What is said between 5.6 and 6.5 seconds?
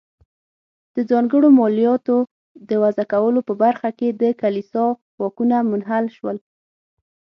منحل شول.